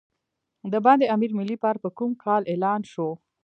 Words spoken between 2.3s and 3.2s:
اعلان شو؟